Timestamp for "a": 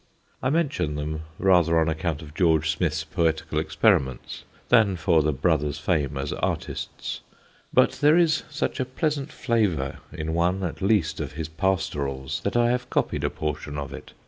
8.79-8.85, 13.23-13.29